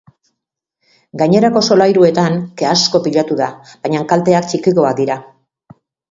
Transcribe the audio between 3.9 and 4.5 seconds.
kalteak